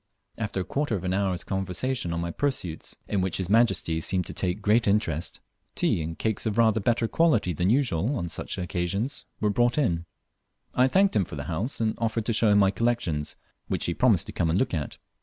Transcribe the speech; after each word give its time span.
After 0.39 0.61
a 0.61 0.63
quarter 0.63 0.95
of 0.95 1.03
an 1.03 1.13
hour's 1.13 1.43
conversation 1.43 2.11
on 2.11 2.19
my 2.21 2.31
pursuits, 2.31 2.95
in 3.07 3.21
which 3.21 3.37
his 3.37 3.51
Majesty 3.51 4.01
seemed 4.01 4.25
to 4.25 4.33
take 4.33 4.59
great 4.63 4.87
interest, 4.87 5.41
tea 5.75 6.01
and 6.01 6.17
cakes 6.17 6.47
of 6.47 6.57
rather 6.57 6.79
better 6.79 7.07
quality 7.07 7.53
than 7.53 7.69
usual 7.69 8.15
on 8.15 8.27
such 8.27 8.57
occasions 8.57 9.25
were 9.39 9.51
brought 9.51 9.77
in. 9.77 10.05
I 10.73 10.87
thanked 10.87 11.15
him 11.15 11.25
for 11.25 11.35
the 11.35 11.43
house, 11.43 11.79
and 11.79 11.93
offered 11.99 12.25
to 12.25 12.33
show 12.33 12.49
him 12.49 12.57
my 12.57 12.71
collections, 12.71 13.35
which 13.67 13.85
he 13.85 13.93
promised 13.93 14.25
to 14.25 14.31
come 14.33 14.49
and 14.49 14.57
look 14.57 14.73
at. 14.73 14.97